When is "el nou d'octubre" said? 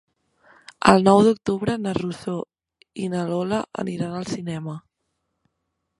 0.93-1.75